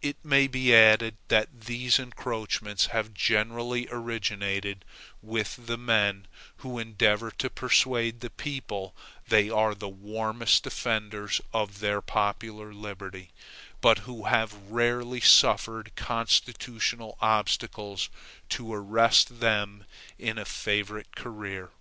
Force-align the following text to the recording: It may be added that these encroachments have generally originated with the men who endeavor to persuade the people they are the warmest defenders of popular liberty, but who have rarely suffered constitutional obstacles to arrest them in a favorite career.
It 0.00 0.16
may 0.24 0.46
be 0.46 0.74
added 0.74 1.18
that 1.28 1.66
these 1.66 1.98
encroachments 1.98 2.86
have 2.86 3.12
generally 3.12 3.86
originated 3.90 4.82
with 5.20 5.66
the 5.66 5.76
men 5.76 6.26
who 6.64 6.78
endeavor 6.78 7.30
to 7.32 7.50
persuade 7.50 8.20
the 8.20 8.30
people 8.30 8.96
they 9.28 9.50
are 9.50 9.74
the 9.74 9.90
warmest 9.90 10.62
defenders 10.64 11.38
of 11.52 11.78
popular 12.06 12.72
liberty, 12.72 13.30
but 13.82 13.98
who 14.08 14.24
have 14.24 14.54
rarely 14.54 15.20
suffered 15.20 15.92
constitutional 15.96 17.18
obstacles 17.20 18.08
to 18.48 18.72
arrest 18.72 19.38
them 19.40 19.84
in 20.18 20.38
a 20.38 20.46
favorite 20.46 21.14
career. 21.14 21.72